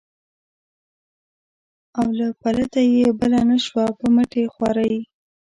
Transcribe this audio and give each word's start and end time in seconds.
اوله 1.99 2.27
پلته 2.41 2.81
یې 2.95 3.07
بله 3.19 3.39
نه 3.49 3.57
شوه 3.65 3.85
په 3.97 4.05
مټې 4.15 4.43
خوارۍ. 4.53 4.95